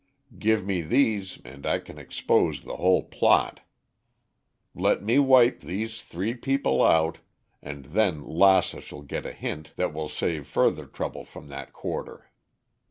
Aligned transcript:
Give 0.39 0.65
me 0.65 0.81
these 0.81 1.37
and 1.45 1.63
I 1.63 1.77
can 1.77 1.99
expose 1.99 2.61
the 2.63 2.77
whole 2.77 3.03
plot. 3.03 3.59
Let 4.73 5.03
me 5.03 5.19
wipe 5.19 5.59
these 5.59 6.03
three 6.03 6.33
people 6.33 6.81
out, 6.83 7.19
and 7.61 7.85
then 7.85 8.23
Lassa 8.23 8.81
shall 8.81 9.03
get 9.03 9.27
a 9.27 9.31
hint 9.31 9.73
that 9.75 9.93
will 9.93 10.09
save 10.09 10.47
further 10.47 10.87
trouble 10.87 11.23
from 11.23 11.49
that 11.49 11.71
quarter. 11.71 12.31